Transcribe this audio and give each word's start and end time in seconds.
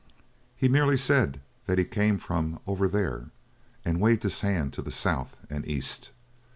He 0.55 0.67
merely 0.67 0.97
said 0.97 1.41
that 1.67 1.77
he 1.77 1.85
came 1.85 2.17
from 2.17 2.59
'over 2.65 2.87
there,' 2.87 3.29
and 3.85 4.01
waved 4.01 4.23
his 4.23 4.41
hand 4.41 4.73
to 4.73 4.81
the 4.81 4.89
south 4.91 5.37
and 5.47 5.63
east. 5.67 6.09